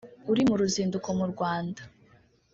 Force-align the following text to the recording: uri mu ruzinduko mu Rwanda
uri 0.31 0.41
mu 0.49 0.55
ruzinduko 0.59 1.09
mu 1.19 1.25
Rwanda 1.31 1.81